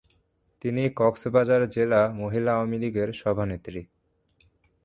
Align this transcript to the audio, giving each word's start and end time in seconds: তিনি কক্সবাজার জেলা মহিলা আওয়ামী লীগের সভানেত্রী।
তিনি 0.61 0.83
কক্সবাজার 0.95 1.61
জেলা 1.69 2.01
মহিলা 2.13 2.51
আওয়ামী 2.53 2.77
লীগের 2.77 3.09
সভানেত্রী। 3.13 3.81